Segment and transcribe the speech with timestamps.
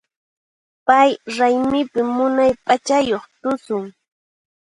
[0.87, 3.83] Pay raymipi munay p'achayuq tusun.